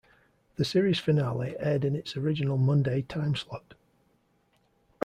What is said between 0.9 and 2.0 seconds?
finale aired in